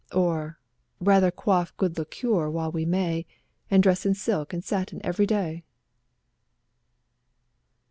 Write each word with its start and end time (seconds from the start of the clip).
Oh, 0.11 0.53
rather 0.99 1.29
quaff 1.29 1.77
good 1.77 1.95
liquor 1.95 2.49
while 2.49 2.71
we 2.71 2.85
may. 2.85 3.27
And 3.69 3.83
dress 3.83 4.03
in 4.03 4.15
silk 4.15 4.51
and 4.51 4.63
satin 4.63 4.99
every 5.03 5.27
day! 5.27 5.63